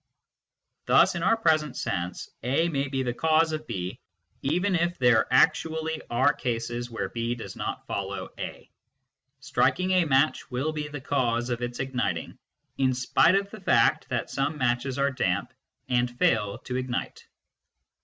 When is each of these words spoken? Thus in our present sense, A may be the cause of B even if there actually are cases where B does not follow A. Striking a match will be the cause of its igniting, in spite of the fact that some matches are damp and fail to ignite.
Thus 0.87 1.13
in 1.13 1.21
our 1.21 1.37
present 1.37 1.77
sense, 1.77 2.27
A 2.41 2.69
may 2.69 2.87
be 2.87 3.03
the 3.03 3.13
cause 3.13 3.51
of 3.51 3.67
B 3.67 3.99
even 4.41 4.73
if 4.73 4.97
there 4.97 5.31
actually 5.31 6.01
are 6.09 6.33
cases 6.33 6.89
where 6.89 7.09
B 7.09 7.35
does 7.35 7.55
not 7.55 7.85
follow 7.85 8.29
A. 8.39 8.67
Striking 9.41 9.91
a 9.91 10.05
match 10.05 10.49
will 10.49 10.71
be 10.71 10.87
the 10.87 11.01
cause 11.01 11.51
of 11.51 11.61
its 11.61 11.79
igniting, 11.79 12.39
in 12.79 12.95
spite 12.95 13.35
of 13.35 13.51
the 13.51 13.61
fact 13.61 14.09
that 14.09 14.31
some 14.31 14.57
matches 14.57 14.97
are 14.97 15.11
damp 15.11 15.53
and 15.87 16.09
fail 16.17 16.57
to 16.63 16.77
ignite. 16.77 17.27